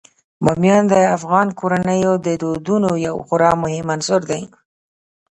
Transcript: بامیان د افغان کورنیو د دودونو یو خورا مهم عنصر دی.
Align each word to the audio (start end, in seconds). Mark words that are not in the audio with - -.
بامیان 0.43 0.83
د 0.91 0.95
افغان 1.17 1.47
کورنیو 1.59 2.13
د 2.25 2.27
دودونو 2.41 2.91
یو 3.07 3.15
خورا 3.25 3.51
مهم 3.63 3.87
عنصر 3.95 4.21
دی. 4.31 4.43